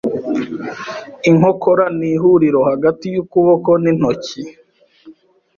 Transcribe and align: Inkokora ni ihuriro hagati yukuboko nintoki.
Inkokora 1.29 1.85
ni 1.97 2.07
ihuriro 2.13 2.59
hagati 2.69 3.05
yukuboko 3.15 3.69
nintoki. 3.83 4.41